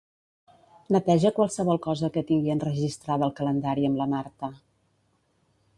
[0.95, 4.51] Neteja qualsevol cosa que tingui enregistrada al calendari amb la Marta.